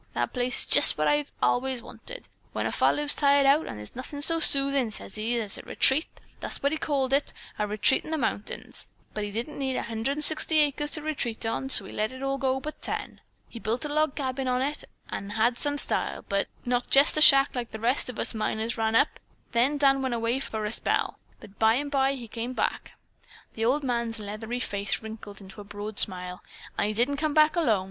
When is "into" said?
25.41-25.61